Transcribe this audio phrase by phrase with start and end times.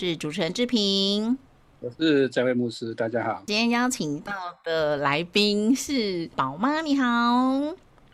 [0.00, 1.36] 是主持人志平，
[1.80, 3.42] 我是这位牧师，大家好。
[3.46, 4.32] 今天邀请到
[4.64, 7.04] 的来宾是宝妈，你好，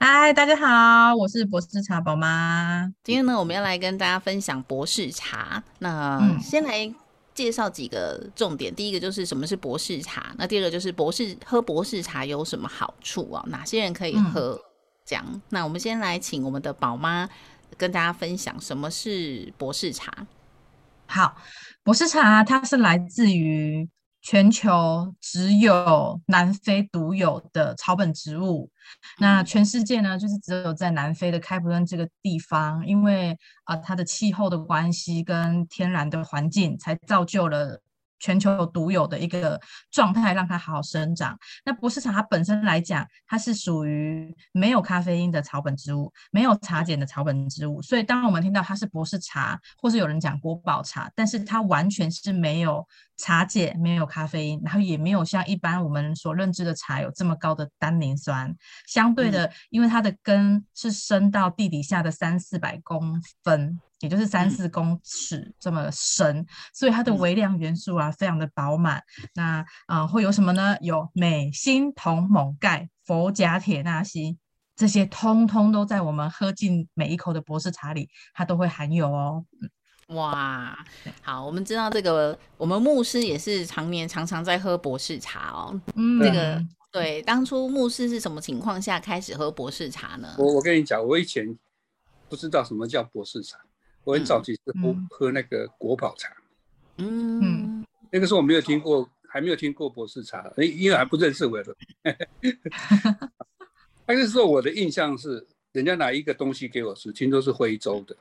[0.00, 2.92] 嗨，大家好，我是博士茶宝妈。
[3.04, 5.62] 今天呢，我们要来跟大家分享博士茶。
[5.78, 6.92] 那先来
[7.32, 13.44] 介绍几个重点，第一个就是什么是博士茶，那第二个就是博士喝博士茶有什么好处啊？
[13.46, 14.60] 哪些人可以喝？
[15.04, 17.28] 这样，那我们先来请我们的宝妈
[17.76, 20.26] 跟大家分享什么是博士茶。
[21.06, 21.36] 好，
[21.82, 23.88] 博士茶它是来自于
[24.20, 28.70] 全球只有南非独有的草本植物。
[29.18, 37.80] 那全世界呢，就是只有在南非的开普敦这个地方，因为啊它的气候的关系跟天然的环境，才造就了。
[38.18, 41.38] 全球独有的一个状态，让它好好生长。
[41.64, 47.80] 那博士茶它本身来讲，它是属于没有咖啡因的草本植物，没有茶碱的草本植物。
[47.82, 52.86] 所以，当我们听到它是博士茶，或是有人讲国宝茶，但是它完全是没有。
[53.18, 58.54] 茶碱没有咖啡因，然后也没有像一般我们所认知的茶有这么高的单宁酸。
[58.86, 69.02] 相对的，因为它的根是深到地底下的三四百公分，也就是三四公尺这么深，所以它的微量元素啊非常的饱满。
[69.34, 70.76] 那啊会有什么呢？
[70.80, 74.36] 有镁、锌、铜、锰、钙、氟、钾、铁、钠、硒，
[74.74, 79.44] 这些通通都在我们喝进每一口的博士茶里，它都会含有哦。
[80.08, 80.78] 哇，
[81.20, 85.80] 好，我们知道这个，我们牧师也是常年常常在喝博士茶哦。
[85.96, 90.36] 嗯，这个对，当初牧师是什么情况下开始喝博士茶呢？
[90.38, 91.58] 我我跟你讲，我以前
[92.28, 93.58] 不知道什么叫博士茶，
[94.06, 96.32] 我很早期是喝喝那个国宝茶。
[96.98, 101.76] 嗯，那个时候我没有听过，还没有听过博士茶，因为还不认识我的。
[104.06, 108.16] 那个时候我的印象是，人家拿一个东西给我吃，听说是徽州的。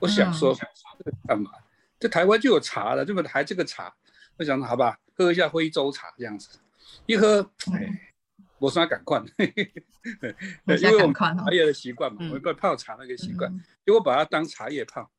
[0.00, 0.54] 我想说
[1.26, 1.50] 干嘛？
[1.98, 3.28] 这台湾就有茶了，对不对？
[3.28, 3.90] 还这个茶，
[4.36, 6.58] 我想说好吧，喝一下徽州茶这样子。
[7.06, 7.40] 一喝，
[7.72, 8.12] 哎，
[8.58, 9.48] 我说赶快， 因
[10.90, 13.50] 为我们茶叶的习惯嘛，我一个泡茶那个习惯，
[13.86, 15.10] 结果把它当茶叶泡。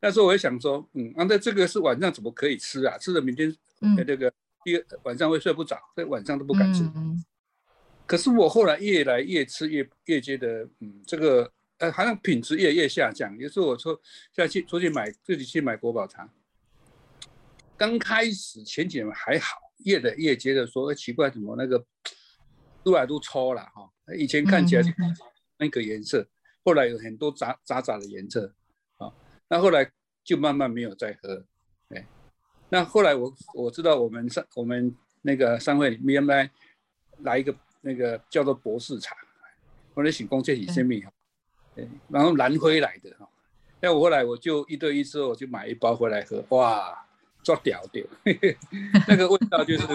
[0.00, 2.98] 哎，那时候我也想说，嗯，那这个是晚上怎么可以吃啊？
[2.98, 3.54] 吃了明天
[3.96, 4.32] 那个
[4.64, 6.84] 第二晚上会睡不着，所以晚上都不敢吃。
[8.06, 11.52] 可是我后来越来越吃，越越觉得，嗯，这个。
[11.80, 13.34] 呃，好像品质越越下降。
[13.38, 13.98] 有时候我说
[14.36, 16.30] 下去出去买，自己去买国宝茶。
[17.74, 19.56] 刚开始前几年还好，
[19.86, 21.82] 越来越觉得说，奇怪，怎么那个
[22.84, 23.90] 都来都抽了哈？
[24.14, 24.82] 以前看起来
[25.56, 26.28] 那个颜色，
[26.62, 28.52] 后来有很多杂杂杂的颜色啊。
[29.50, 29.86] 那后来
[30.24, 31.44] 就慢慢没有再喝。
[31.90, 32.06] 哎，
[32.70, 36.50] 那后来我我知道我们商我们那个商会原来
[37.18, 39.14] 来一个那个叫做博士茶，
[39.92, 41.12] 我来请公这起生命哈。
[42.08, 43.26] 然后南非来的哈，
[43.80, 47.06] 那我后来我就一对一之后，我就买一包回来喝，哇，
[47.42, 48.04] 抓屌屌，
[49.08, 49.86] 那个味道就是，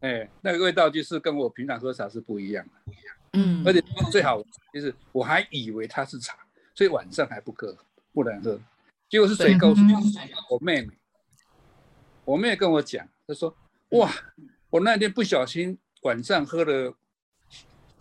[0.00, 2.92] 哎，那个味道就是跟我平常喝茶是不一样的，
[3.32, 3.82] 嗯，而且
[4.12, 4.40] 最好
[4.72, 6.36] 就是我还以为它是茶，
[6.74, 7.76] 所以晚上还不喝，
[8.12, 8.60] 不能喝，
[9.10, 9.92] 结果是谁告诉你
[10.48, 10.88] 我妹妹，
[12.24, 13.54] 我妹跟我讲，她说，
[13.90, 14.10] 哇，
[14.70, 16.94] 我那天不小心晚上喝了。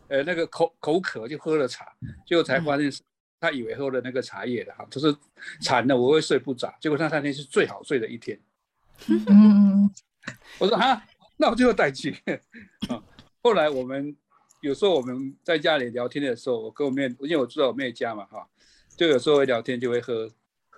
[0.08, 1.86] 呃，那个口口渴就喝了茶，
[2.26, 3.00] 结果才发现是
[3.40, 5.16] 他以为喝了那个茶叶的哈，就是
[5.62, 8.40] 馋了我会睡不着，结果他那天是最好睡的一天。
[9.08, 9.88] 嗯，
[10.58, 11.06] 我说哈，
[11.38, 12.18] 那我就带去。
[12.88, 13.04] 啊，
[13.44, 14.18] 后来我们
[14.62, 18.48] 有时候我们在家里聊天的时候，我跟我妹，因为我住在我妹家嘛哈，
[18.98, 20.28] 就有时候会聊天就会喝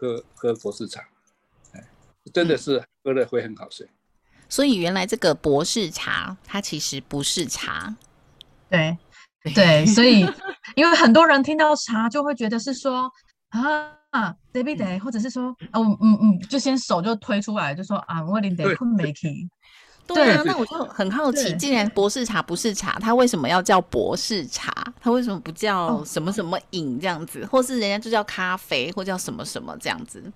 [0.02, 1.08] 喝喝博士茶，
[1.74, 1.88] 哎，
[2.34, 3.88] 真的是喝了会很好睡。
[4.50, 7.96] 所以原来这个博士茶它其实不是茶，
[8.68, 8.98] 对。
[9.56, 10.20] 对， 所以
[10.76, 13.12] 因为很多人听到茶就会觉得是说
[13.50, 19.50] 啊，David Day，或者是说，啊，嗯嗯，就先手就推出来，就说啊，我领得困没起。
[20.14, 24.72] 对啊，那我就很好奇，既然博士茶不是茶，它为什么要叫博士茶？
[25.00, 30.32] 它为什么不叫什么什么饮这样子，或是人家就叫咖啡，或叫什么什么这样子？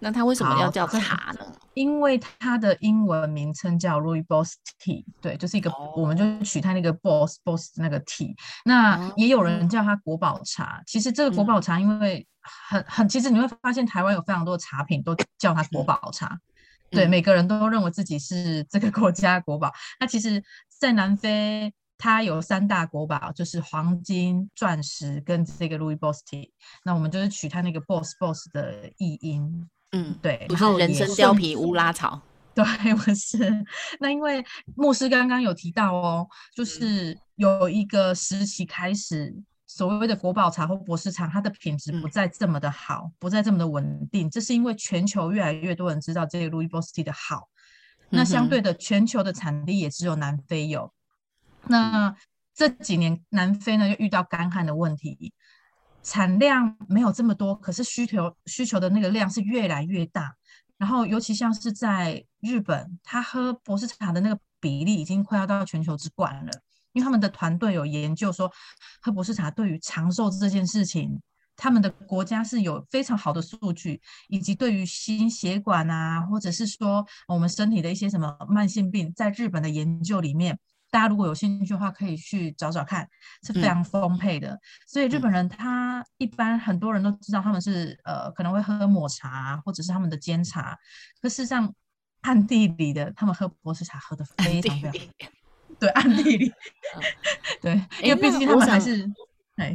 [0.00, 1.46] 那它为什么要叫茶呢？
[1.72, 8.34] 因为它的英文名称叫 Rooibos Tea，对，就是一个，我们就取它那个 Boss Boss 那个 Tea。
[8.64, 10.82] 那也有人叫它国宝茶。
[10.86, 12.26] 其实这个国宝茶，因为
[12.68, 16.38] 很很，其实你会发现台湾有非常多的茶品都叫它国宝茶。
[16.94, 19.72] 对，每个人都认为自己是这个国家国宝。
[20.00, 26.50] 那其实，在南非，它有三大国宝，就是黄金、钻石跟这个 Rooibos Tea。
[26.84, 29.68] 那我们就是取它那个 Boss Boss 的译音。
[29.92, 32.20] 嗯，对，不是人参貂皮乌拉草，
[32.52, 32.64] 对，
[32.94, 33.64] 我是。
[34.00, 34.44] 那因为
[34.74, 39.32] 牧师刚刚有提到哦，就是有一个时期开始，
[39.76, 44.30] 所谓的国宝茶或博士茶，它的品质不再这么的好，不再这么的稳定。
[44.30, 47.48] 这是因为全球越来越多人知道这个路易波斯蒂的好，
[48.08, 50.94] 那相对的，全球的产地也只有南非有。
[51.66, 52.14] 那
[52.54, 55.32] 这几年南非呢，又遇到干旱的问题。
[56.04, 60.36] 产量没有这么多，可是需求需求的那个量是越来越大。
[60.78, 66.52] 然后，尤其像是在日本，他喝博士茶的那个比例已经快要到全球之冠了。
[66.94, 68.50] 因为他们的团队有研究说，
[69.02, 71.20] 喝博士茶对于长寿这件事情，
[71.54, 80.58] 他们的国家是有非常好的数据，以及对于心血管啊，或者是说我们身体的一些什么慢性病，在日本的研究里面。
[80.90, 83.08] 大家如果有兴趣的话，可以去找找看，
[83.42, 84.56] 是非常丰沛的。
[84.86, 90.78] 所以日本人他一般很多人都知道他们是呃可能会喝抹茶或者是他们的煎茶，
[91.20, 91.74] 可事实上
[92.20, 94.88] 暗地里的他们喝博士茶喝的非常非
[95.18, 95.32] 常
[95.84, 96.52] 对暗地里
[97.60, 99.08] 对，因为毕竟他们还是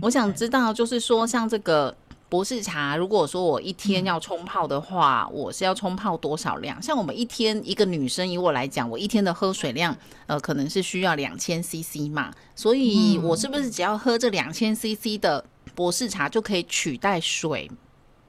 [0.01, 1.95] 我想知道就是说像这个。
[2.29, 6.79] 博士茶，如果说我一天要冲泡的话，我是要冲泡多少量？
[6.79, 9.97] 像我们一天一个女生，以我来讲，我一天的喝水量，
[10.27, 12.31] 呃，可能是需要两千 CC 嘛。
[12.55, 17.67] 所以，我是不是只要喝这两千 CC 的博士茶就可以取代水？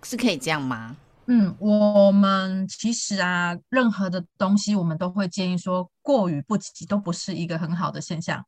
[0.02, 0.96] 是可以这样吗？
[1.30, 8.44] 嗯，我们其实啊，任何的东西，我们都会建议说，过于不及都不是一个很好的现象。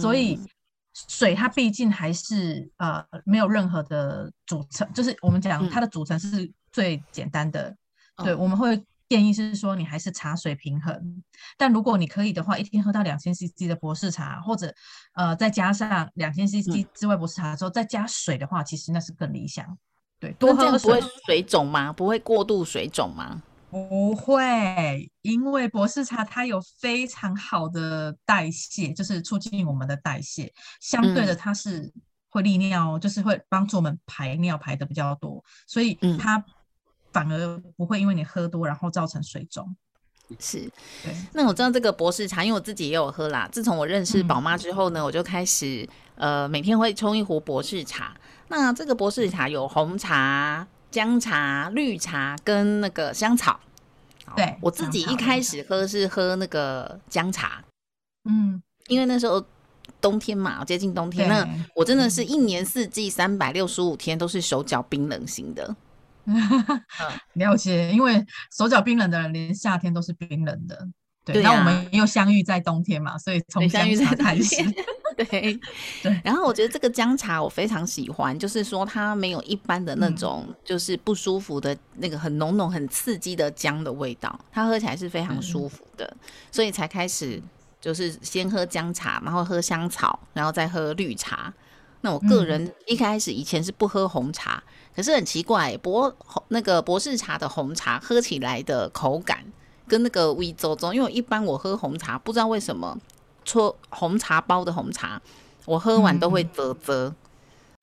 [0.00, 0.40] 所以。
[1.08, 7.74] 水它毕竟还是呃没有任何的组成，就是我们讲它的组成是最简单的。
[8.22, 8.78] 对，我们会
[9.08, 11.22] 建议是说你还是茶水平衡。
[11.56, 14.70] 但如果你可以的话，一天喝到两千 CC 的博士茶，或者
[15.14, 19.66] 呃再加上两千 CC 之外博士茶之后再加水的话，其实那是更理想。
[20.22, 21.92] 对，多喝水不会水肿吗？
[21.92, 23.42] 不会过度水肿吗？
[23.68, 30.52] 不会，因为博士茶它有非常好的代谢，就是促进我们的代谢。
[30.80, 31.92] 相对的，它是
[32.28, 36.44] 会利尿，就是会帮助我们排尿排的比较多，所以它
[37.12, 39.74] 反而不会因为你喝多然后造成水肿。
[40.38, 40.70] 是，
[41.02, 41.12] 对。
[41.32, 43.48] 那我知道这个博士茶，因为我自己也有喝啦。
[43.50, 48.16] 自从我认识宝妈之后呢，我就开始呃每天会冲一壶博士茶。
[48.52, 50.68] 那这个博士茶有红茶。
[50.92, 53.58] 姜茶、绿茶跟那个香草，
[54.36, 57.64] 对我自己一开始喝是喝那个姜茶，
[58.28, 59.42] 嗯，因为那时候
[60.02, 65.74] 冬天嘛，接近冬天，那我真的是一年四季三百六十五天都是手脚冰冷型的，
[67.32, 68.22] 了解，因为
[68.54, 70.86] 手脚冰冷的人连夏天都是冰冷的，
[71.24, 74.62] 对，那我们又相遇在冬天嘛，所以从姜茶开始。
[75.24, 75.60] 对
[76.02, 86.16] 对，然后我觉得这个姜茶我非常喜欢，就是说它没有一般的那种就是不舒服的那个很浓浓很刺激的姜的味道，它喝起来是非常舒服的，
[86.50, 87.42] 所以才开始
[87.80, 91.52] 就是先喝姜茶，然后喝香草，然后再喝绿茶。
[92.04, 94.62] 那我个人一开始以前是不喝红茶，
[94.94, 96.12] 可是很奇怪，博
[96.48, 99.44] 那个博士茶的红茶喝起来的口感
[99.86, 102.98] 跟那个微周中，因为一般我喝红茶不知道为什么。
[103.44, 105.20] 搓红茶包的红茶，
[105.66, 107.14] 我喝完都会啧啧。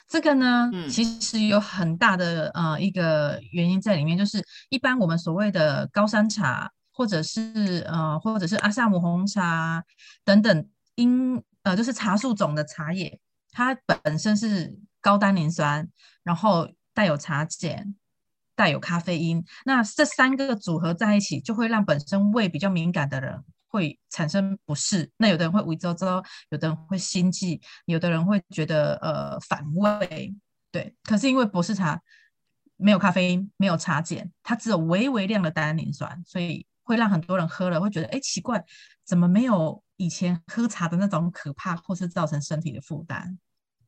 [0.08, 9.84] 这个呢，其实有很大的呃一个原因在里面，就是一般我们所谓的高山茶，或者是呃或者是阿萨姆红茶
[10.26, 13.20] 等等，因呃就是茶树种的茶叶，
[13.52, 15.88] 它本身是高单磷酸，
[16.24, 17.94] 然后带有茶碱，
[18.56, 23.44] 带有咖啡因，那这三个组合在一起，就会让本身胃比较敏感的人。
[23.70, 30.36] 会产生不适，那有的人会胃周周，有的人会心悸，有的人会觉得呃反胃，
[30.72, 30.96] 对。
[31.04, 32.02] 可是因为博士茶
[32.76, 38.64] 没有咖啡因，没有茶碱，它只有微微量的单宁酸，所以会让很多人喝了会觉得，哎，奇怪，
[39.06, 43.38] 怎么没有以前喝茶的那种可怕，或是造成身体的负担？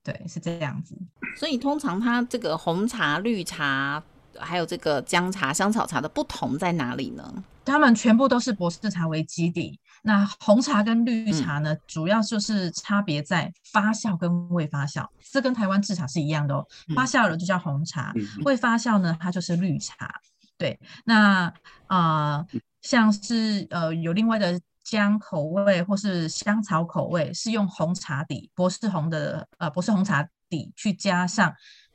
[0.03, 0.97] 对，是这样子。
[1.35, 4.03] 所以通常它这个红茶、绿茶。
[4.38, 7.43] 还有这个姜茶、香草茶的不同在哪里呢？
[7.63, 16.65] 它们全部都是博士茶为基底，那红茶跟绿茶呢，主要就是差别在发酵跟未发酵，这跟台湾制茶是一样的哦。
[16.95, 20.11] 发酵了就叫红茶，未发酵呢，它就是绿茶。
[20.57, 21.53] 对，那
[21.88, 22.45] 啊，
[22.81, 31.53] 像是呃有另外的姜口味或是香草口味，是用红茶底，博士红的呃博士红茶底去加上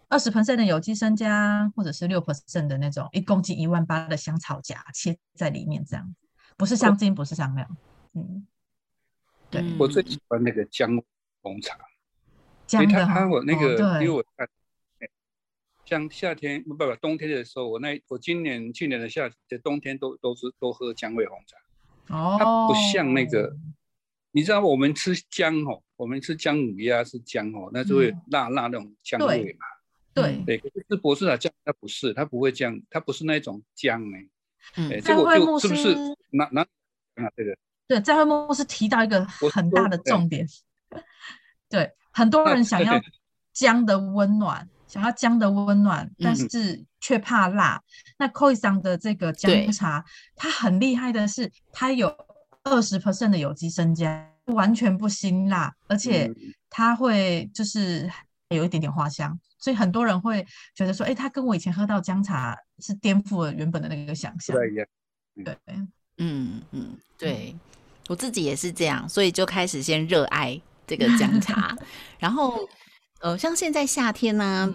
[0.09, 6.15] 二十 percent 的有机生姜，或者是六 percent 的那种一公斤一万八的香草荚切在里面，这样
[6.57, 7.67] 不是香精，不是香料。
[8.15, 8.47] 嗯，
[9.51, 11.03] 对，我最喜欢那个姜
[11.43, 11.77] 红茶，
[12.67, 14.49] 姜的它，我那个因为我看，
[15.85, 23.57] 像夏天不不冬天的时候，我那我今年去年的夏的冬天都都是都喝姜味红茶，哦，它不像那个，
[24.31, 29.67] 你知道我们吃姜哦，我们吃姜母鸭是姜哦，那就会辣辣那种姜味嘛，
[30.23, 30.43] 对。
[30.45, 34.27] 对，可是博士茶姜它不是，它不会姜，它不是那种姜哎，
[34.77, 35.95] 嗯，这个就是不是
[36.31, 37.57] 拿拿啊这个。
[37.87, 40.45] 对，在会牧师提到一个很大的重点，
[41.69, 43.01] 对，很多人想要
[43.53, 47.81] 姜的温暖，想要姜的温暖，但是却怕辣。
[48.19, 50.05] 那 Koi 桑的这个姜茶，
[50.35, 52.09] 它很厉害的是，它有
[52.65, 56.29] 二十 percent 的有机生姜，完全不辛辣，而且
[56.69, 58.11] 它会就是
[58.49, 64.57] 有一点点花香，所以很多人会觉得说，哎，他跟我以前喝到姜茶是颠覆了原本的那个想象。
[65.45, 65.55] 对，
[66.19, 67.55] 嗯嗯，对。
[68.09, 71.77] 我自己也是这样，所以就开始先热爱这个姜 茶，
[72.21, 72.57] 然后
[73.21, 74.73] 呃，像现在夏天呢，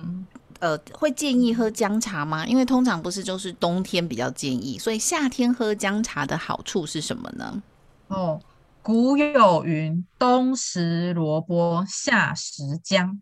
[0.59, 2.45] 呃，会建议喝姜茶吗？
[2.45, 7.63] 因为通常不是就是冬天比较建议，所以夏天喝姜茶的好处是什么呢？
[8.07, 8.41] 哦，
[8.81, 13.21] 古有云：冬食萝卜，夏食姜，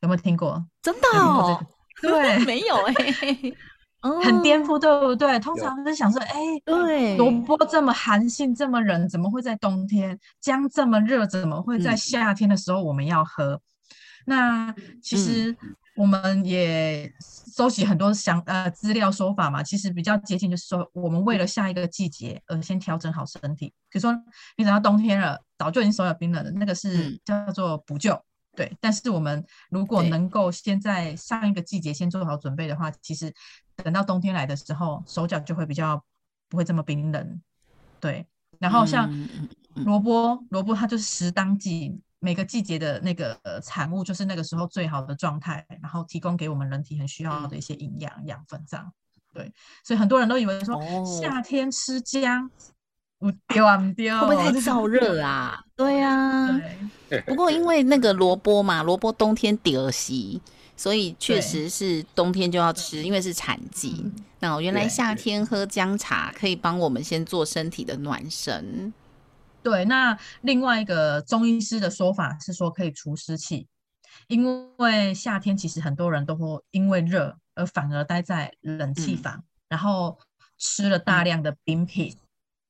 [0.00, 0.64] 有没有听过？
[0.82, 1.60] 真的哦，
[2.02, 2.94] 对， 没有哎。
[4.22, 5.38] 很颠覆，对不对？
[5.38, 10.20] 通常是想说，哎，对，萝卜这么寒性，这么冷，怎么会在冬天？
[10.42, 13.58] 姜这么热，怎么会在夏天的时候我们要喝？
[14.26, 15.56] 那其实
[15.96, 17.10] 我们也
[17.56, 23.68] 收集很多想呃资料说法嘛，其实比较接近，就是说我们为了下一个季节而先调整好身体。
[23.88, 24.14] 比如说
[24.58, 28.20] 你等到冬天了，早就已经手脚冰冷了，那个是叫做补救。
[28.56, 33.32] 对，但是我们如果能够先在上一个季节先做好准备的话，其实
[33.76, 36.02] 等到冬天来的时候，手脚就会比较
[36.48, 37.42] 不会这么冰冷。
[37.98, 38.26] 对，
[38.60, 39.10] 然后像
[39.74, 48.92] 萝卜，萝卜它就是时当季，每个季节的那个产物就是那个时候最好的状态，然后提供给我们人体很需要的一些营养养分这样。
[49.32, 52.48] 对，所以很多人都以为说夏天吃姜。
[53.24, 55.58] 不丢啊，不丢，会不会太燥热啊？
[55.74, 56.60] 对呀。
[57.26, 60.42] 不过因为那个萝卜嘛，萝卜冬天得西，
[60.76, 64.04] 所以确实是冬天就要吃，因为是产季。
[64.40, 68.92] 那原来夏天喝姜茶可以帮我们先做身体的暖身。
[69.62, 73.66] 对，那另外一个中医师的说法是说可以除湿气，
[74.28, 80.18] 因为夏天其实很多人都会因为热而反而待在冷气房，然后
[80.58, 82.14] 吃了大量的冰品。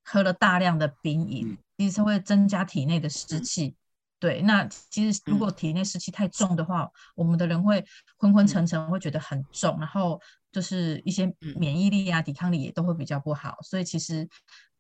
[0.04, 3.75] 喝了大量的冰饮，其实会增加体内的湿气。
[4.20, 7.84] 对，那其实如果体内湿气太重的话，我们的人会
[8.16, 10.18] 昏昏沉沉，会觉得很重，然后
[10.50, 13.56] 就是一些免疫力啊、抵抗力也都会比较不好。
[13.62, 14.26] 所以其实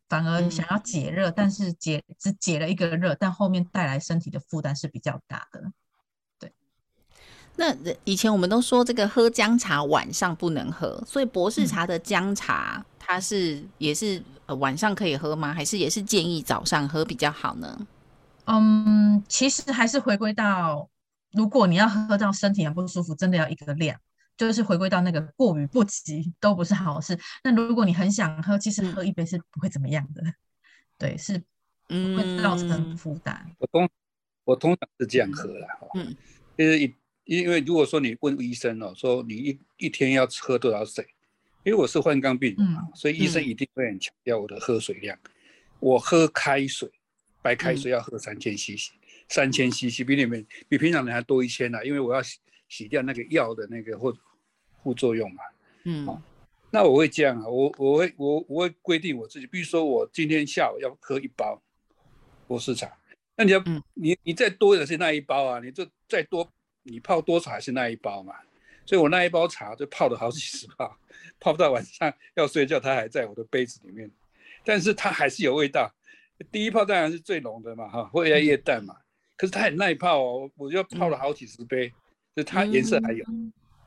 [0.08, 5.72] 反而想要解热，但是解只解了一个热，但后面带来身体的负担是比较大的。
[6.38, 6.52] 对。
[7.56, 14.22] 那以前我们都说这个喝姜茶晚上不能喝，所以博士茶的姜茶它是也是。
[14.46, 15.54] 呃，晚上可以喝吗？
[15.54, 17.86] 还是也是建议早上喝比较好呢？
[18.44, 20.86] 嗯，其实还是回归到，
[21.32, 23.98] 如果你要喝到身体很不舒服，真的要一个量，
[24.36, 27.18] 就是回归到那个过于不及都不是好事。
[27.42, 30.22] 那如果你很想喝，其实喝一杯是不会怎么样的，
[30.98, 31.38] 对，是
[31.88, 33.50] 不会造成负担。
[33.58, 33.88] 我通
[34.44, 36.14] 我通常是这样喝的，嗯，
[36.58, 36.94] 就是一
[37.24, 41.08] 因为如果说你问医生哦，说你一一天要喝多少水？
[41.64, 45.18] 因为我是患肝病人嘛，所以医生一定会很强调我的喝水量。
[45.80, 46.90] 我喝开水，
[47.42, 48.92] 白开水要喝三千 CC，
[49.28, 54.14] 三千 CC 比你们比平常人还多一千呢，因为我要洗洗掉那个药的那个或
[54.82, 55.42] 副作用嘛。
[55.84, 56.22] 嗯，
[56.70, 61.62] 那我会这样啊，我我会我我会规定我自己，比如说我今天下午要喝一包
[62.46, 62.90] 博士茶，
[63.36, 63.62] 那你要
[63.94, 66.50] 你你再多的是那一包啊，你就再多
[66.82, 68.34] 你泡多少还是那一包嘛。
[68.86, 70.96] 所以我那一包茶就泡了好几十泡，
[71.40, 74.10] 泡到晚上要睡觉，它还在我的杯子里面，
[74.64, 75.92] 但是它还是有味道。
[76.50, 78.96] 第一泡当然是最浓的嘛，哈，会越来越淡嘛。
[79.36, 81.92] 可是它很耐泡哦，我就泡了好几十杯，
[82.36, 83.24] 就它颜色还有，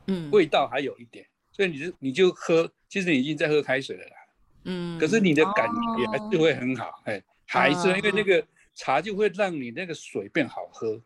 [0.08, 1.26] 嗯，味道还有一点。
[1.52, 4.16] 所以你就你就喝，其实你已经在喝开水了啦，
[4.66, 5.00] 嗯。
[5.00, 11.02] 可是你的感觉还是会很好，哎，还是因为那个茶就会让你那个水变好喝。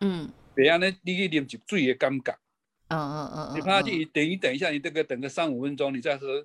[0.00, 2.38] 嗯，别样呢，你一点就水的感觉。
[2.88, 6.44] 嗯嗯嗯，你怕去等一等一下，你这个等个三五分钟，你再喝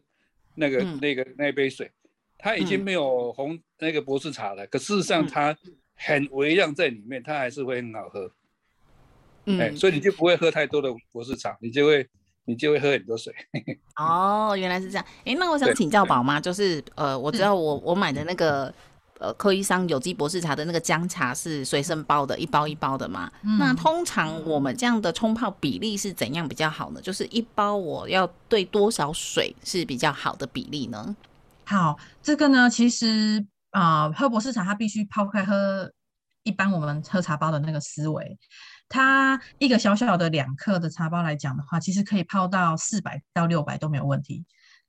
[0.55, 1.91] 那个那个那杯水，
[2.37, 4.65] 它已经没有红那个博士茶了。
[4.67, 5.55] 可事实上它
[5.95, 8.31] 很微量在里面，它还是会很好喝。
[9.45, 12.07] 嗯哎，所以你就不会喝太多的博士茶，你就会
[12.45, 13.33] 你就会喝很多水。
[13.95, 15.05] 哦，原来是这样。
[15.25, 18.73] 哎，那我想请教宝妈，就是呃，我知道我我买的那个
[19.19, 23.31] 呃科医商有机博士茶的那个姜茶是随身包的，一包一包的嘛。
[23.59, 27.01] 那通常我们这样的冲泡比例是怎样比较好呢？
[27.01, 31.15] 就是一包我要兑多少水是比较好的比例呢？
[31.65, 35.91] 好，这个呢，其实啊，喝博士茶它必须抛开喝
[36.43, 38.39] 一般我们喝茶包的那个思维。
[38.87, 44.45] 它一个小小的两克的茶包来讲的话，其实可以泡到四百到六百都没有问题。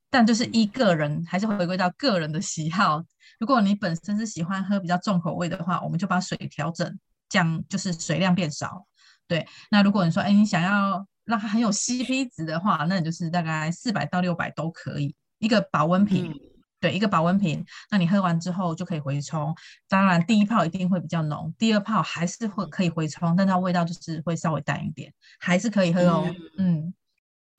[0.09, 3.03] 但就是一个人还是回归到个人的喜好。
[3.41, 8.85] 如果你本身是喜欢喝比较重口味的话，我们就把水调整降，就是水量变少。
[9.27, 16.31] 对，那如果你说，哎，你想要让它很有 CP 值的话，那你就是大概四百到六百都可以，一个保温瓶。
[16.79, 19.55] 对，一个保温瓶，那你喝完之后就可以回冲。
[19.87, 26.27] 当然，第一泡一定会比较浓，第二泡还是会可以回冲，但它味道就是会稍微淡一点，还是可以喝哦。
[26.57, 26.91] 嗯，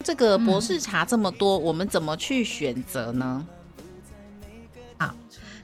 [0.04, 3.46] 这个博士茶这么多，我们怎么去选择呢？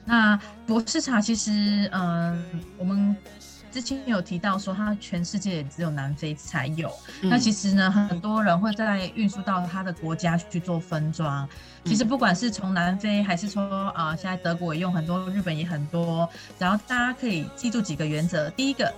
[0.09, 2.43] 好，那博士茶其实，嗯，
[2.77, 3.15] 我们。
[3.71, 6.91] 之前有提到说，它全世界也只有南非才有。
[7.21, 11.47] 那其实呢，很多人会在运输到他的国家去做分装。
[11.85, 16.27] 其实不管是从南非，还是说啊，现在德国也用很多，日本也很多。
[16.57, 18.91] 然后大家可以记住几个原则：第一个，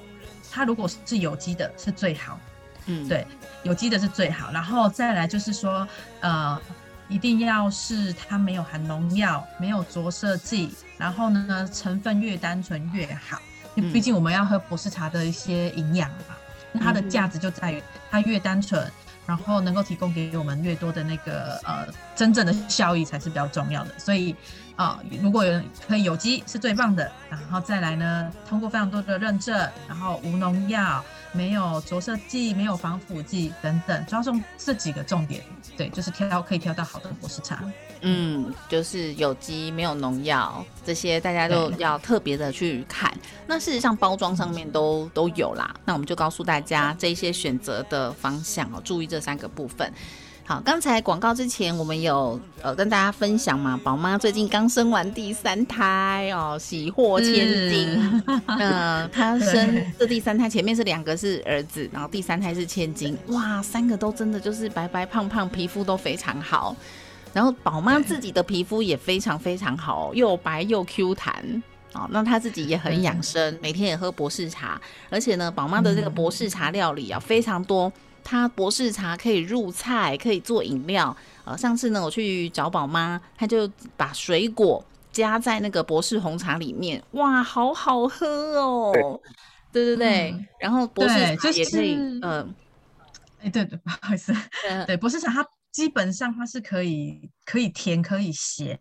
[0.49, 2.39] 它如果是有机的，是最好。
[2.85, 3.27] 嗯，对，
[3.63, 4.53] 有机的是最好。
[4.53, 5.85] 然后再来就是说，
[6.21, 6.57] 呃，
[7.11, 13.37] 一定要是它没有含农药，没有着色剂，然后呢，成分越单纯越好。
[13.75, 16.35] 毕竟我们要喝博士茶的一些营养嘛，
[16.71, 18.89] 那它的价值就在于它越单纯，
[19.25, 23.91] 然后能够提供给我们越多的那个呃真正的效益才是比较重要的。
[23.97, 24.35] 所以
[24.81, 29.55] 啊，如果有可以有机是最棒的，然后再来呢，通过非常多的认证，
[29.87, 31.03] 然后无农药。
[31.33, 35.41] 没有着色剂，没有防腐剂等等，主要是这几个重点。
[35.77, 37.63] 对，就是挑可以挑到好的博士茶。
[38.01, 43.09] 嗯，就是有机，没有农药，这些大家都要特别的去看。
[43.47, 45.73] 那事实上包装上面都都有啦。
[45.85, 49.89] 那我们就告诉大家这些选择的方向哦，注意这三个部分。
[50.43, 58.23] 好，刚才广告之前我们有呃跟大家分享嘛，宝妈最近刚生完第三胎哦，喜获千金。
[58.47, 66.75] 嗯， 她生这第三胎前面是两个是儿子，然后第三胎是千金，哇，三个都真的就是白白胖胖，皮肤都非常好。
[67.31, 71.63] 然后宝妈自己的皮肤也非常非常好，又白又 Q 弹。
[71.93, 77.91] 哦，那她自己也很养生，每天也喝博士茶，而且呢，宝妈的这个博士茶料理啊非常多。
[78.23, 81.15] 它博士茶可以入菜，可以做饮料。
[81.43, 88.27] 呃，上次呢，我去找宝妈，她就把水果加在那个博士红茶里面，哇，好好喝
[88.59, 89.19] 哦！
[89.71, 92.53] 对对对，然后博士茶也可以，嗯，
[93.41, 94.33] 哎，对对，不好意思，
[94.85, 95.45] 对博士茶它。
[95.71, 98.79] 基本上它是可以可以甜可以咸，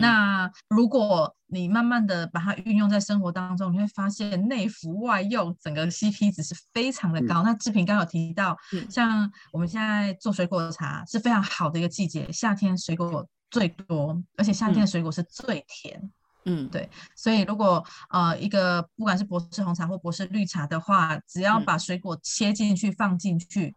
[0.00, 7.42] 那如果你慢慢的把它运用在生活当中，你会发现内服外用，整个 CP 值是非常的高。
[7.42, 8.56] 那志平刚有提到，
[8.88, 16.10] 像我们现在做水果茶是非常好的一个季节，夏天水果最多，而且夏天的水果是最甜。
[16.44, 23.74] 嗯，对，所以如果呃一个不管是博士红茶或博士绿茶的话，只要把水果切进去放进去。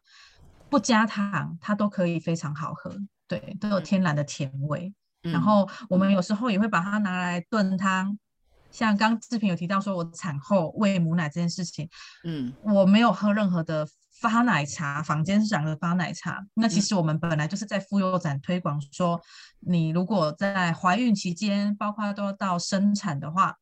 [0.72, 2.90] 不加糖，它都可以非常好喝，
[3.28, 4.94] 对，都有天然的甜味。
[5.22, 8.18] 然后我们有时候也会把它拿来炖汤，
[8.72, 11.90] 像刚志平有提到说，我产后喂母奶这件事情，
[12.24, 13.86] 嗯，我没有喝任何的
[14.22, 19.22] 发奶茶，坊间讲的发奶茶，那其实我们本来就是在妇幼展推广说，
[19.60, 23.58] 你如果在怀孕期间，包括都要到生产的话。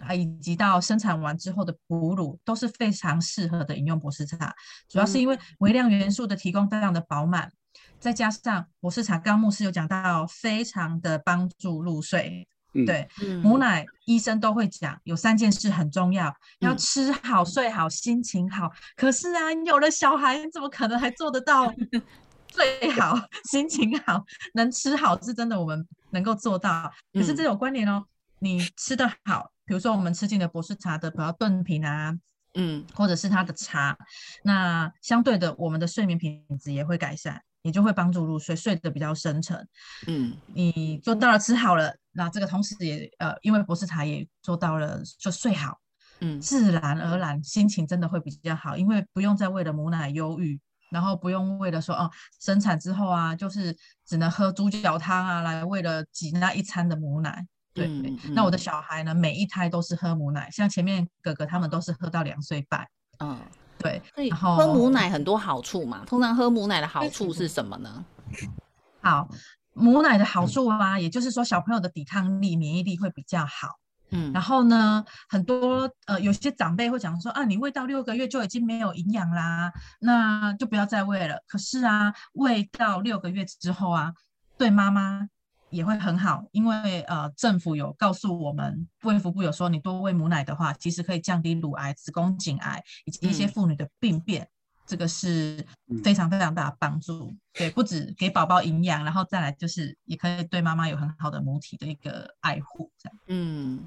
[0.00, 4.54] 啊，以及到生产完之后的哺乳都是非常适合的饮用博士茶，
[4.88, 7.50] 主要是因为微量元素的提供非常的饱满，
[7.98, 12.48] 再加上博士茶刚牧师有讲到，非常的帮助入睡。
[12.86, 13.08] 对，
[13.42, 18.70] 母奶医生都会讲，有三件事很重要，要吃好、睡好、心情好。
[18.94, 21.74] 可是啊，你有了小孩，你怎么可能还做得到
[22.46, 23.18] 最好、
[23.50, 25.20] 心情好、能吃好？
[25.20, 26.88] 是真的，我们能够做到。
[27.12, 28.04] 可是这有关联哦，
[28.38, 29.49] 你吃得好。
[29.70, 32.12] 比如说，我们吃进的博士茶的，比如炖品啊，
[32.54, 33.96] 嗯，或者是它的茶，
[34.42, 37.40] 那相对的，我们的睡眠品质也会改善。
[37.62, 39.68] 也就会帮助入睡，睡得比较深沉。
[40.06, 45.78] 嗯，你做到了吃好了，那这个同时也呃，因为博士茶也做到了就睡好，
[46.20, 50.58] 嗯，自然而然心情真的会比较好，因为不用再为了母奶忧郁，
[50.90, 57.46] 然后不用为了说哦生产之后啊，就是只能喝猪脚汤啊，来为了挤那一餐的母奶。
[57.72, 62.86] 对，嗯那我的嗯小孩呢，每一胎都是喝母奶，像前面哥哥他们都是喝到两岁半。
[63.18, 63.38] 嗯，
[63.78, 66.04] 对，所以然后喝母奶很多好处嘛。
[66.06, 68.04] 通常喝母奶的好处是什么呢？
[69.02, 69.28] 好，
[69.72, 73.78] 母奶的好处啊，也就是说小朋友的抵抗力、免疫力会比较好。
[74.12, 81.38] 嗯然后呢，很多呃有些长辈会讲说啊，你喂到六个月就已经没有营养啦，那就不要再喂了。
[81.46, 84.12] 可是啊，喂到六个月之后啊，
[84.58, 85.28] 对妈妈
[85.70, 94.48] 也会很好，因为呃政府有告诉我们，卫福部有说，你多喂母奶的话，其实可以降低乳癌、子宫颈癌以及一些嗯妇女的病变。
[94.86, 103.18] 这个是嗯非常非常大的帮助，对，不止给宝宝营养，然后再来就是也可以对妈妈有很好的母体的一个爱护，这样。
[103.28, 103.78] 嗯，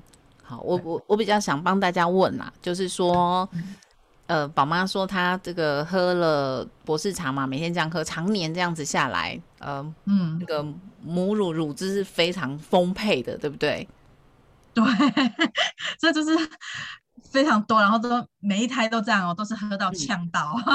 [0.42, 3.50] 好，我我我比较想帮大家问啦，就是说，
[4.28, 10.38] 呃，宝妈说她这个喝了博士茶嘛，每天这样喝，常年这样子下来，呃，嗯。
[10.40, 10.66] 那，个
[11.02, 13.88] 母乳乳汁是非常丰沛的，对不对？
[14.74, 14.84] 对，
[16.00, 16.32] 这就是
[17.22, 19.96] 非常多，然后都每一胎都这样哦，都是喝到嗯。
[19.96, 20.56] 呛到。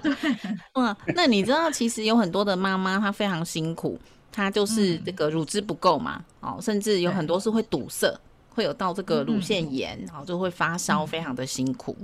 [0.74, 3.98] 哇，那你知道其实有很多的妈妈她非常辛苦，
[4.30, 5.02] 她就是嗯。
[5.04, 8.14] 这个乳汁不够嘛，哦，甚至有很多是会堵塞，
[8.50, 11.96] 会有到这个乳嗯腺炎，然后就会发烧，嗯非常的辛苦。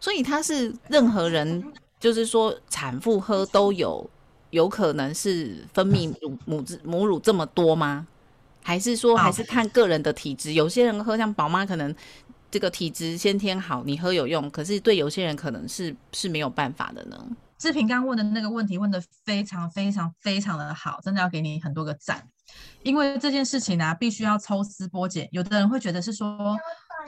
[0.00, 1.62] 所以它是任何人，
[2.00, 4.08] 就是说产妇喝都有
[4.50, 8.06] 有可能是分泌乳母子母乳这么多吗？
[8.62, 10.52] 还是说还哦是看个人的体质？
[10.52, 11.94] 有些人喝像宝妈可能。
[12.50, 17.28] 这个体质先天好，你喝有用，可是对有些人可能是是没有办法的呢。
[17.58, 22.26] 志平刚问的那个问题问的非常非常非常的好，真的要给你很多个赞。
[22.82, 25.28] 因为这件事情呢、必须要抽丝剥茧。
[25.32, 26.56] 有的人会觉得是说，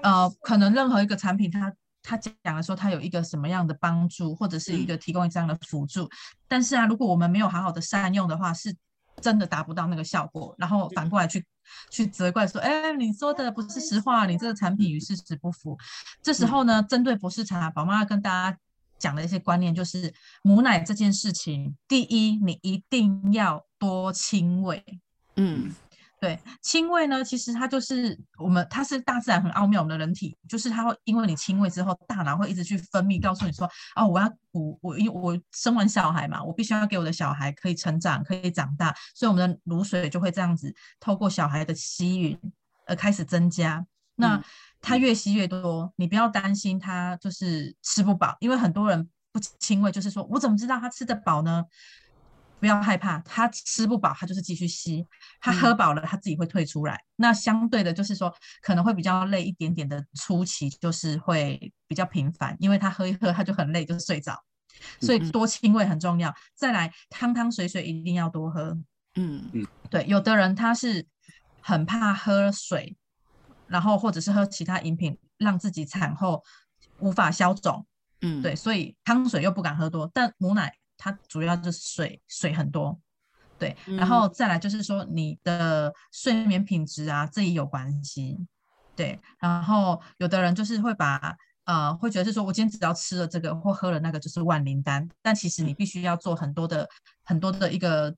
[0.03, 1.73] 呃，可能任何一个产品它
[2.03, 6.09] 它讲了说它有一个什么样的帮助，或者是一个提供这样的辅助，
[6.49, 8.75] 但是啊，如果我们没有好好的善用的话，是
[9.21, 10.55] 真的达不到那个效果。
[10.59, 11.45] 然后反过来去
[11.91, 15.79] 去责怪说，哎，你说的不是实话，你这个产品与事实不符。
[16.23, 18.59] 这时候呢，针对博士茶，宝妈要跟大家
[18.99, 24.83] 讲的一些观念就是，母奶这件事情，第一，你一定要多亲喂。
[25.37, 25.75] 嗯
[26.21, 33.67] 对，亲喂呢，其实它就是我们，它是大自然很奥妙，我们的人体就是它会因为你亲喂之后，大脑会一直去分泌，告诉你说，
[33.97, 42.39] 哦，我要补我因为我生完小孩嘛，我必须要给我的小孩可以成长，可以长大，所以我们的乳水就会这样子透过小孩的吸吮
[42.87, 43.87] 而开始增加。
[44.17, 44.45] 那嗯
[44.83, 51.65] 它越吸越多，你不要担心它就是吃不饱，因为很多人不亲喂，就是说我怎么知道他吃得饱呢？
[52.61, 55.05] 不要害怕，他吃不饱，他就是继续吸；
[55.41, 57.01] 他喝饱了，他自己会退出来。
[57.17, 64.39] 那相对的，就是说可能会比较累一点点的初期，就是会比较频繁，因为他喝一喝他就很累，就睡着。
[65.01, 66.35] 所以多亲喂很重要。
[66.55, 68.79] 再来，汤汤水水一定要多喝。
[69.17, 71.07] 嗯嗯对，有的人他是
[71.61, 72.97] 很怕喝水，
[73.67, 76.43] 然后或者是喝其他饮品，让自己产后
[76.99, 77.87] 无法消肿。
[78.23, 83.01] 嗯，对，所以汤水又不敢喝多，但母奶它主要就是水，水很多。
[83.59, 88.39] 对，然后再来就是说你的睡眠品质啊，这也有关系。
[88.95, 96.89] 对，然后有的人就是会把呃，会觉得是说我今天只要吃了这个或喝了那个就是万灵丹，但其实你必须要做很多的
[97.23, 98.15] 很多的一个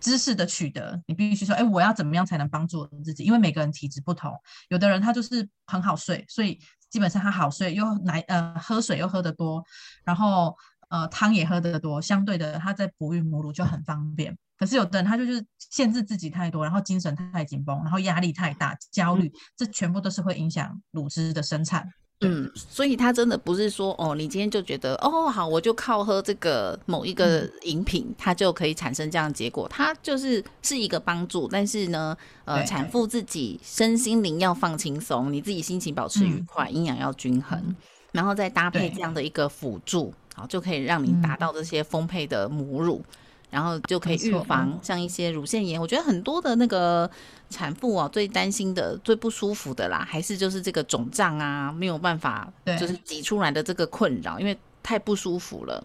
[0.00, 3.22] 知识的取得，你必须说，哎，我要怎么样才能帮助我自己？
[3.24, 4.32] 因为每个人体质不同，
[4.68, 6.58] 有的人他就是很好睡，所以
[6.90, 9.64] 基本上他好睡，又奶呃喝水又喝得多，
[10.04, 10.56] 然后
[10.90, 14.36] 呃汤也喝得多，相对的他在哺育母乳就很方便。
[14.58, 21.88] 可是有的人他就是限制自己太多，然后精神太紧绷，然后压力太大，焦虑，这全部都是会影响乳汁的生产。
[22.22, 29.66] 嗯，所以它真的不是说哦，你今天就觉得哦好，我就靠喝这个某一个嗯饮品，它就可以产生这样的结果。
[29.70, 37.76] 它就是是一个帮助，但是呢，呃，产妇自己身心灵要放轻松，你自己心情保持愉嗯快，营养要均衡，嗯
[38.12, 43.04] 然后再搭配这样的一个辅助，好就可以让你达嗯到这些丰沛的母乳。
[43.50, 47.10] 然后就可以预防像一些乳腺炎，我觉得很多的那个
[47.48, 55.84] 产妇啊，最担心的、最不舒服的啦，还是就是这个肿胀啊，没有办法对就是挤出来的这个困扰，因为太不舒服了。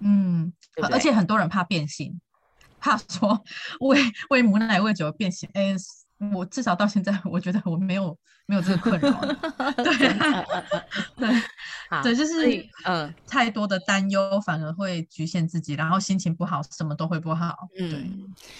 [0.00, 2.20] 嗯，对对而且很多人怕变性，
[2.80, 3.40] 怕说
[3.78, 5.76] 喂喂母奶喂久了变性，哎，
[6.34, 9.10] 我至少到现在， 我觉得我没有没有这个困扰。
[9.82, 10.44] 对啊，
[11.16, 11.28] 对，
[12.02, 17.56] 对，就是嗯，太多的担忧反而会局限自己，然后心情不好，什么都会不好。
[17.78, 18.10] 嗯，对，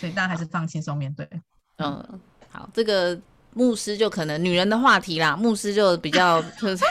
[0.01, 1.29] 所以大家还是放轻松面对。
[1.77, 2.21] 嗯，
[2.51, 3.21] 好，这个
[3.53, 6.87] 牧师就可能女人的话题啦，牧师就比较特色。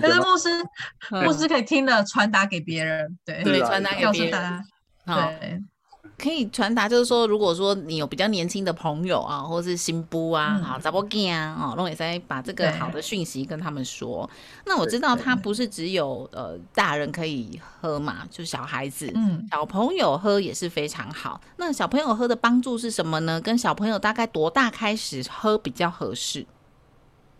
[0.00, 0.48] 但是牧师，
[1.26, 4.64] 牧师可以听的传达给别人，对对，传达给别人，
[5.04, 5.62] 对。
[6.18, 14.28] 可以传达，就是说，如果说你有比较年轻的朋友啊，或者是新夫啊，好，查波吉啊，哦，龙也在把这个好的讯息跟他们说。
[14.66, 21.40] 那我知道他不是只有呃大人可以喝嘛，就是小孩子，嗯，小朋友喝也是非常好。
[21.56, 23.40] 那小朋友喝的帮助是什么呢？
[23.40, 26.44] 跟小朋友大概多大开始喝比较合适？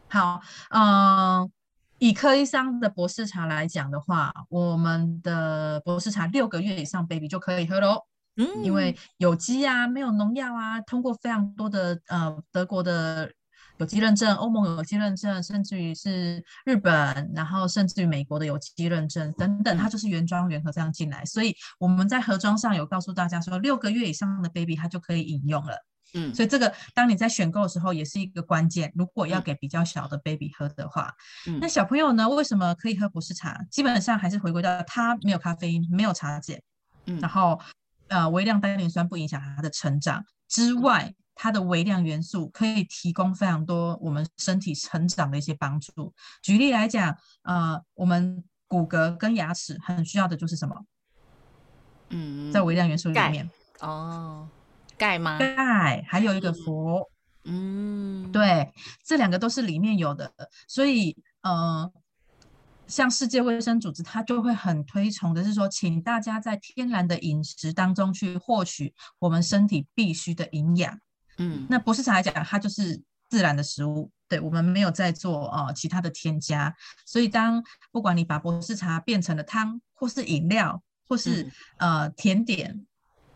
[0.08, 1.50] 好，嗯，
[1.98, 8.04] 以科医生的博士茶来讲的话，我们的博士茶六个月以上 baby 就可以喝喽。
[8.38, 13.28] 嗯，因为有机啊，没有农药啊，通过非常多的呃德国的
[13.78, 21.24] 有机认证、欧盟有机认证，甚至于是日本，然后甚至于美国的有机认证等等，它就是原装原盒这样进来。
[21.24, 25.76] 所以我们在盒装上有告诉大家说，六个月以上的 baby 它就可以饮用了。
[26.14, 28.92] 嗯，所以这个当你在选购的时候也是一个关键。
[28.94, 31.12] 如果要给比较小的 baby 喝的话，
[31.60, 33.60] 那小朋友呢，为什么可以喝博士茶？
[33.70, 36.56] 基本上还是回归到它没有咖啡因，没有茶碱，
[37.06, 37.60] 嗯，然后。
[38.08, 46.14] 呃，微量单宁酸不影响它的成长之外，它的微量元素可以提供非常多我们身体成长的一些帮助。
[46.42, 50.84] 举例来讲，呃，我们骨骼跟牙齿很需要的就是什么？
[52.08, 54.48] 嗯，在微量元素里面哦，
[54.96, 55.38] 钙吗？
[55.38, 57.08] 钙，还有一个氟。
[57.44, 58.72] 嗯，对，
[59.04, 60.32] 这两个都是里面有的，
[60.66, 61.90] 所以呃。
[62.88, 70.98] 像世界卫生组织，它就会很推崇的是说，请大家在天然的饮食当中去获取我们身体必需的营养。
[71.36, 76.74] 嗯，那博士茶来讲，它就是自然的食物，对我们没有在做呃其他的添加。
[77.04, 81.46] 所以，当不管你把博士茶变成了汤，或是饮料，或是
[81.76, 82.86] 呃甜点，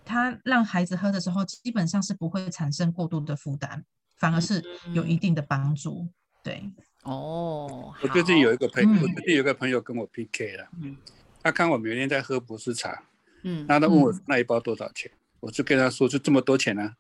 [0.05, 3.85] 它让孩子喝的时候，基本上是不会产生过度的负担，
[4.17, 6.09] 反而是有一定的帮助。
[6.43, 6.73] 对。
[7.03, 10.97] 哦，我最近有一个朋友，我最近有个朋友跟我 PK 了，嗯，
[11.43, 13.03] 他看我每天在喝博士茶，
[13.43, 15.11] 嗯，然后他问我那一包多少钱，
[15.41, 16.95] 我就跟他说就这么多钱啊，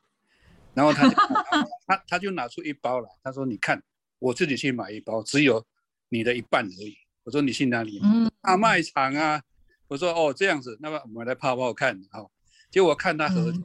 [0.74, 1.08] 然后他
[1.86, 3.82] 他他就拿出一包来，他说你看
[4.18, 5.64] 我自己去买一包，只有
[6.08, 6.96] 你的一半而已。
[7.24, 8.00] 我说你去哪里？
[8.02, 9.40] 嗯，大卖场啊。
[9.86, 12.30] 我说哦这样子，那么我们来泡泡看，好，
[12.70, 13.62] 结果看他盒子，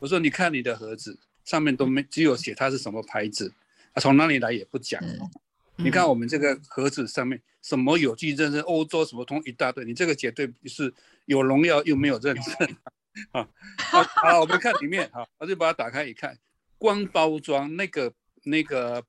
[0.00, 3.54] 我说你看你的盒子上面都没只有写它是什么牌子，
[3.94, 5.00] 他从哪里来也不讲。
[5.82, 10.92] 你看我们这个盒子上面什么有机认证，欧洲什么通一大堆，你这个绝对是
[11.24, 12.76] 有农药又没有认证
[13.32, 13.48] 啊！
[13.76, 16.36] 好，我们看里面哈，我就把它打开一看，
[16.76, 18.12] 光包装那个
[18.44, 19.02] 那个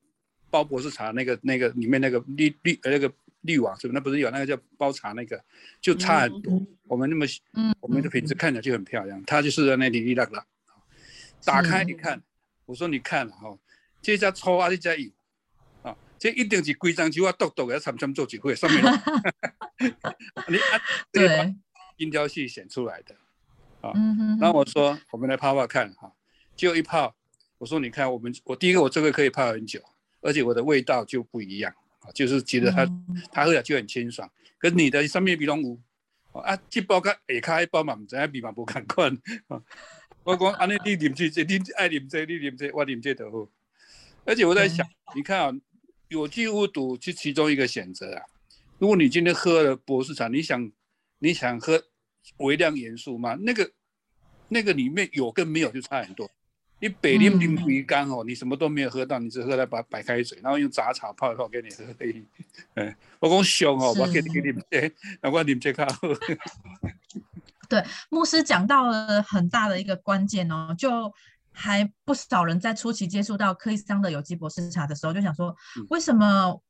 [0.50, 3.94] 包博士茶那个那个里面那个滤滤那个滤网是不是？
[3.94, 5.44] 那不是有那个叫包茶那个，
[5.82, 6.62] 就差很多。
[6.88, 10.44] 我们那么嗯，我们的瓶子看起来就很漂亮，它就是在那里滴那个。
[11.44, 12.22] 打开一看，
[12.66, 13.58] 我说你看哈，
[14.02, 15.10] 这家抽啊，这家有。
[16.22, 18.84] 这一定是规章制法，独独个参参做几回上面，
[20.48, 20.82] 你按
[21.12, 21.56] 这个
[21.98, 23.16] 音调器显出来的
[23.82, 23.92] 啊。
[24.40, 26.14] 然后我说，我们来泡泡看哈，
[26.56, 27.16] 就一泡，
[27.58, 29.82] 我说你看，我们我第一个我这个可以泡很久，
[30.22, 32.86] 而且我的味道就不一样啊，就是觉得它
[33.32, 34.30] 它喝起来就很清爽，
[34.60, 39.12] 跟你的上面比拢有啊，这包跟下开包嘛，唔知比嘛不同款
[39.48, 39.60] 啊。
[40.24, 43.50] 我讲安尼你啉这这，你爱啉这，你啉这，我啉这都好。
[44.24, 45.52] 而且我在想，你看啊。
[46.12, 48.22] 有机无毒是其中一个选择啊。
[48.78, 50.70] 如果你今天喝了博士茶，你想
[51.20, 51.82] 你想喝
[52.38, 53.38] 微量元素吗？
[53.40, 53.72] 那个
[54.50, 56.30] 那个里面有跟没有就差很多。
[56.82, 61.86] 你北林林鱼干哦，你什么都没有喝到，你只喝了白白开水，然后用杂草泡一泡给你喝。
[62.76, 64.92] 哎，我讲凶哦，我给你给你们这，
[65.24, 65.88] 难怪你们这卡。
[67.70, 71.14] 对，牧师讲到了很大的一个关键哦，就。
[71.54, 75.56] 还不少人在初期接触到科伊桑的有机博士茶的时候，就想说，
[75.90, 76.62] 为什么，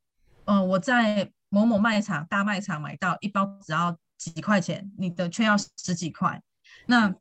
[0.46, 6.41] 呃，我在某某卖场、大卖场买到一包只要几块钱，你的却要十几块？
[6.88, 7.13] 那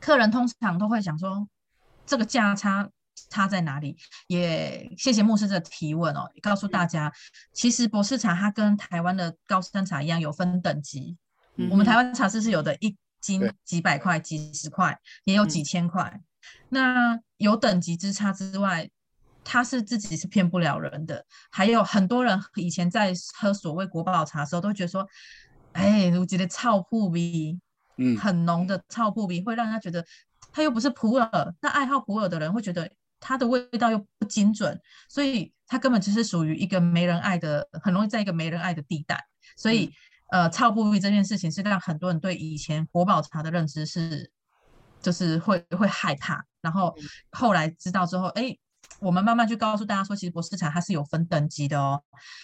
[0.00, 1.48] 客人通常都会想说，
[2.06, 2.88] 这个价差
[3.30, 3.96] 差在哪里？
[4.28, 7.12] 也谢谢牧师的提问哦，告诉大家，
[7.52, 11.16] 其实博士茶它跟台湾的高山茶一样有分等级，
[11.70, 16.20] 我们台湾茶是是有的一斤几百块、几十块，也有几千块。
[16.68, 18.88] 那有等级之差之外，
[19.44, 21.24] 他是自己是骗不了人的。
[21.50, 25.06] 还有很多人以前在喝所谓国宝茶的时候，都觉得说，
[25.72, 27.60] 哎，我觉得臭扑鼻，
[27.98, 30.04] 嗯，很浓的臭扑鼻会让他觉得
[30.52, 34.78] 他又不是普洱，那爱好普洱的人会觉得它的味道又不精准，
[35.08, 39.22] 所以它根本就是属于一个没人爱的，很容易在一个没人爱的地带。
[39.56, 39.90] 所以，
[40.30, 44.30] 呃，超不味这件事情是让很多人对以前国宝茶的认知是，
[45.06, 46.92] 就是会会害怕，然后
[47.30, 48.58] 后来知道之后，哎。
[49.00, 52.02] 我们慢慢去告诉大家说，其实博士茶它是有分等级的哦。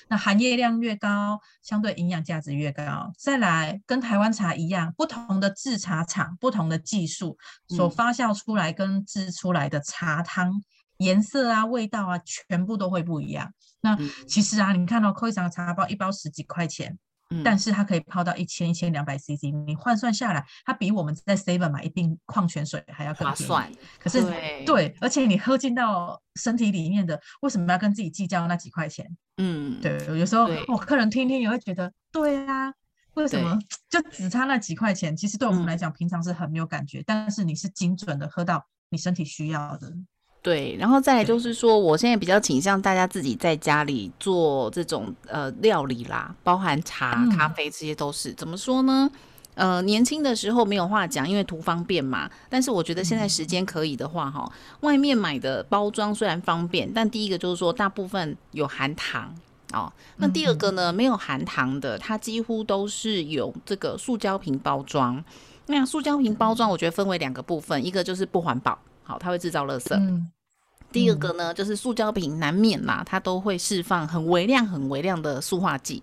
[0.09, 3.11] 那含叶量越高，相对营养价值越高。
[3.17, 10.53] 再来，跟台湾茶一样，不同的制茶厂、不同的技术所发酵出来跟制出来的茶汤
[10.99, 13.51] 颜色啊、味道啊，全部都会不一样。
[13.81, 13.97] 那
[14.29, 16.99] 其实啊，你看到扣一张茶包，一包十几块钱。
[17.45, 23.73] 但是它可以泡到一千一千两百 CC，你换算下来，它比我们在 Seven 买一瓶矿泉水还要更划算。
[23.99, 24.23] 可是
[24.65, 29.07] 对，而且你喝进到身体里面的，为什么要跟自己计较那几块钱？
[29.37, 32.73] 嗯，对，有时候我客人听听也会觉得，对啊，
[33.15, 35.17] 为什么就只差那几块钱？
[35.17, 39.93] 其实对我们来讲，平常是很没有感觉，但是你是精准的喝到你身体需要的。
[40.43, 49.09] 对，然后再来就是说，我现在比较倾向大家自己在家里做这种呃料理啦，包含茶、咖啡这些都是怎么说呢？
[49.55, 52.29] 呃，年轻的时候没有话讲，因为图方便嘛。
[52.49, 54.51] 但是我觉得现在时间可以的话，哈，
[54.81, 59.33] 外面买的包装虽然方便，但第一个就是说大部分有含糖
[59.73, 59.93] 哦。
[60.17, 65.23] 那第二个呢，没有含糖的，它几乎都是有这个塑胶瓶包装。
[65.67, 68.77] 那塑胶瓶包装，我觉得分为两个部分，一个就是不环保。
[69.13, 69.95] 好，它会制造垃圾。
[69.95, 70.27] 嗯，
[70.91, 76.03] 第二个呢，就是塑胶瓶难免嘛，它都会释放很微量、很微量的塑化剂。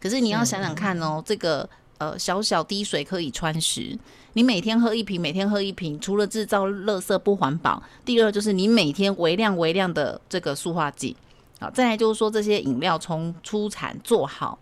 [0.00, 3.98] 可是你要想想看哦，这个呃小小滴水可以穿石，
[4.34, 11.16] 你每天喝一瓶，每天喝一瓶，除了制造垃圾不环保，第二就是你每天微量微量的这个塑化剂。
[11.58, 14.56] 好，再来就是说这些饮料从出产做好，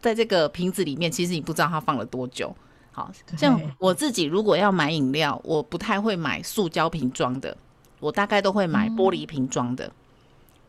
[0.00, 2.54] 在这个瓶子里面，其实你不知道它放了多久。
[2.94, 7.56] 好像我自己如果要买饮料，我不太会买塑胶瓶装的，
[7.98, 9.90] 我大概都会买玻璃瓶装的。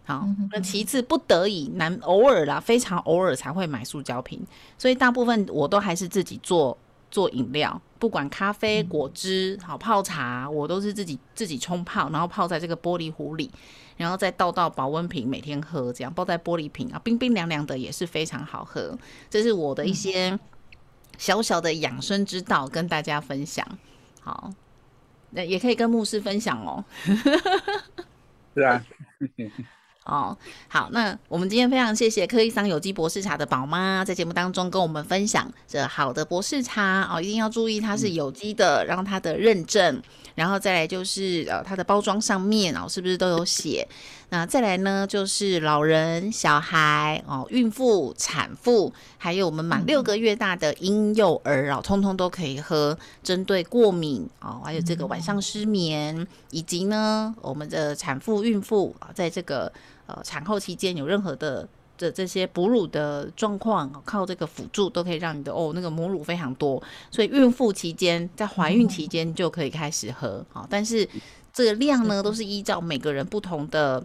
[0.05, 4.41] 好，那其次不得已难偶尔啦，非常偶尔才会买塑胶瓶，
[4.75, 6.75] 所以大部分我都还是自己做
[7.11, 13.51] 做饮料，不管咖啡、果汁、好泡茶，我都是自己自己冲泡，然后泡在这个玻璃壶里，
[13.97, 18.97] 然后再倒到保温瓶，每天喝，这样包在玻璃瓶啊，冰冰凉凉的也是非常好喝。
[19.29, 20.39] 这是我的一些。
[21.17, 23.65] 小小的养生之道跟大家分享，
[24.21, 24.51] 好，
[25.31, 26.83] 那也可以跟牧师分享哦。
[28.53, 28.83] 是啊，
[30.05, 40.01] 哦，好，那我们今天非常谢谢科伊桑有机博士茶的宝妈在节目当中跟我们分享这好的博士茶哦，一定要注意它是有机的，然后它的认证。
[40.35, 43.87] 然后再来就是呃，它的包装上面哦，是不是都有写？
[44.29, 52.97] 那再来呢，就是老人、小孩哦、孕妇、产妇，还有我们满六个月大的婴幼儿哦，通通都可以喝。
[53.23, 59.71] 针对过敏哦，还有这个晚上失眠，以及呢，我们的产妇、孕妇啊，在这个
[60.07, 61.67] 呃产后期间有任何的。
[61.97, 71.07] 的这些哺乳的状况，靠这个辅助都可以让你的哦那个母乳非常多，所以孕妇期间在怀孕期间就可以开始喝好，但是
[71.53, 74.03] 这个量呢都是依照每个人不同的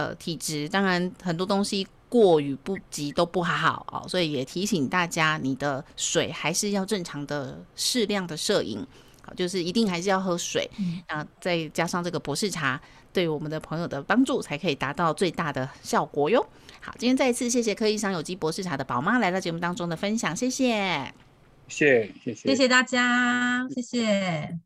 [0.00, 8.86] 呃体质，当然很多东西过于不及都不好哦，所以也提醒大家，你的水还是要正常的适量的摄影，
[9.22, 10.68] 好，就是一定还是要喝水，
[11.06, 12.80] 啊，再加上这个博士茶
[13.12, 16.44] 对我们的朋友的帮助，才可以达到最大的效果哟。
[16.80, 21.12] 好，今天再一次谢谢科医商有机博士茶的宝妈来到节目当中的分享，谢谢，
[21.68, 24.58] 谢谢谢谢谢大家，谢谢。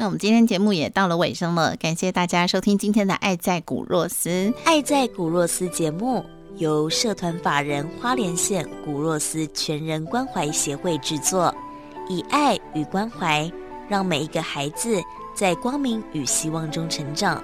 [0.00, 4.28] 那我们今天节目也到了尾声了，感谢大家收听今天的《爱在古若斯》。
[4.64, 6.24] 《爱在古若斯》节目
[6.58, 11.52] 由社团法人花莲县古若斯全人关怀协会制作，
[12.08, 13.50] 以爱与关怀，
[13.88, 15.02] 让每一个孩子
[15.34, 17.42] 在光明与希望中成长。